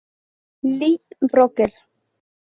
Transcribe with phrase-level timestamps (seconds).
[0.77, 1.71] Lee Rocker.